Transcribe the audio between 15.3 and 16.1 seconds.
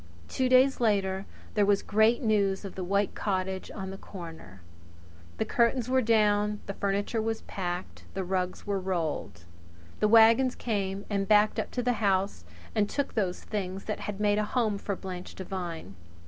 Devine.